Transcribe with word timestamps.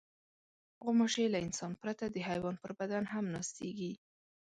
غوماشې 0.83 1.25
له 1.33 1.39
انسان 1.45 1.71
پرته 1.81 2.05
د 2.09 2.17
حیوان 2.27 2.55
پر 2.63 2.71
بدن 2.79 3.03
هم 3.13 3.25
ناستېږي. 3.33 3.91